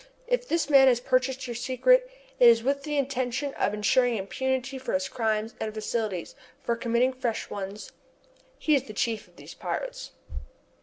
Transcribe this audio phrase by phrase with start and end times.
[0.25, 2.09] If this man has purchased your secret,
[2.39, 7.13] it is with the intention of ensuring impunity for his crimes and facilities for committing
[7.13, 7.91] fresh ones.
[8.57, 10.13] He is the chief of these pirates."